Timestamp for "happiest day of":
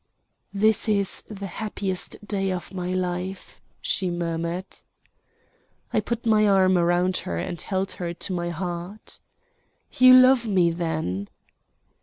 1.45-2.73